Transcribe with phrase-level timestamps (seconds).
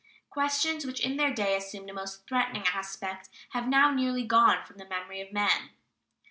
[0.31, 4.77] Questions which in their day assumed a most threatening aspect have now nearly gone from
[4.77, 5.69] the memory of men.